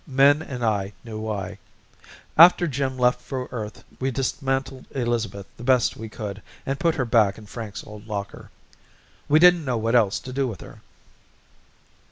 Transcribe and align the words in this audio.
Min 0.07 0.41
and 0.41 0.65
I 0.65 0.93
knew 1.03 1.19
why. 1.19 1.59
After 2.35 2.65
Jim 2.65 2.97
left 2.97 3.21
for 3.21 3.47
Earth 3.51 3.83
we 3.99 4.09
dismantled 4.09 4.85
Elizabeth 4.95 5.45
the 5.57 5.63
best 5.63 5.95
we 5.95 6.09
could 6.09 6.41
and 6.65 6.79
put 6.79 6.95
her 6.95 7.05
back 7.05 7.37
in 7.37 7.45
Frank's 7.45 7.85
old 7.85 8.07
locker. 8.07 8.49
We 9.29 9.37
didn't 9.37 9.63
know 9.63 9.77
what 9.77 9.93
else 9.93 10.17
to 10.21 10.33
do 10.33 10.47
with 10.47 10.61
her. 10.61 10.81